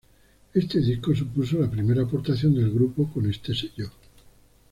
[0.55, 3.91] Este disco supuso la primera aportación del grupo con este sello.